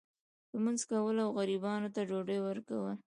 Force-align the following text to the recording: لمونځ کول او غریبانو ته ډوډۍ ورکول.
لمونځ 0.53 0.81
کول 0.89 1.15
او 1.25 1.29
غریبانو 1.37 1.89
ته 1.95 2.01
ډوډۍ 2.09 2.39
ورکول. 2.43 2.95